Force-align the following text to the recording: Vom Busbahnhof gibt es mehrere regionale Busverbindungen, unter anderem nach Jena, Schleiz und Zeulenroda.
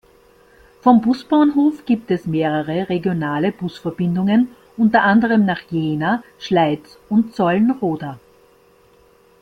Vom 0.81 0.99
Busbahnhof 0.99 1.85
gibt 1.85 2.09
es 2.09 2.25
mehrere 2.25 2.89
regionale 2.89 3.51
Busverbindungen, 3.51 4.47
unter 4.75 5.03
anderem 5.03 5.45
nach 5.45 5.61
Jena, 5.69 6.23
Schleiz 6.39 6.97
und 7.07 7.35
Zeulenroda. 7.35 8.19